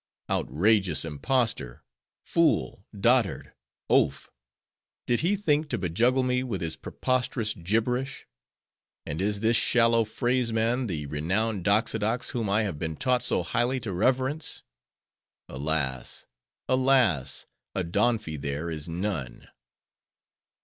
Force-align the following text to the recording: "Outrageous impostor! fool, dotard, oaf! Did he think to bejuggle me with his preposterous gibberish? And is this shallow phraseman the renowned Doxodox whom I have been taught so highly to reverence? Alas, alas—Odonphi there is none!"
"Outrageous 0.31 1.05
impostor! 1.05 1.83
fool, 2.25 2.83
dotard, 2.91 3.53
oaf! 3.87 4.31
Did 5.05 5.19
he 5.19 5.35
think 5.35 5.69
to 5.69 5.77
bejuggle 5.77 6.23
me 6.25 6.41
with 6.41 6.59
his 6.59 6.75
preposterous 6.75 7.53
gibberish? 7.53 8.25
And 9.05 9.21
is 9.21 9.41
this 9.41 9.55
shallow 9.55 10.03
phraseman 10.03 10.87
the 10.87 11.05
renowned 11.05 11.65
Doxodox 11.65 12.31
whom 12.31 12.49
I 12.49 12.63
have 12.63 12.79
been 12.79 12.95
taught 12.95 13.21
so 13.21 13.43
highly 13.43 13.79
to 13.81 13.93
reverence? 13.93 14.63
Alas, 15.47 16.25
alas—Odonphi 16.67 18.37
there 18.41 18.71
is 18.71 18.89
none!" 18.89 19.49